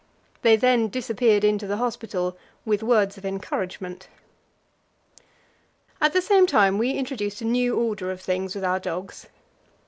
They 0.41 0.55
then 0.55 0.89
disappeared 0.89 1.43
into 1.43 1.67
the 1.67 1.77
hospital 1.77 2.35
with 2.65 2.81
words 2.81 3.19
of 3.19 3.23
encouragement. 3.23 4.07
At 6.01 6.11
the 6.13 6.23
same 6.23 6.47
time 6.47 6.79
we 6.79 6.93
introduced 6.93 7.41
a 7.43 7.45
new 7.45 7.77
order 7.79 8.09
of 8.09 8.19
things 8.19 8.55
with 8.55 8.63
our 8.63 8.79
dogs. 8.79 9.27